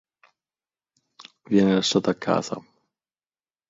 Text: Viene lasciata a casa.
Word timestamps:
Viene 1.45 1.75
lasciata 1.75 2.09
a 2.09 2.15
casa. 2.15 2.59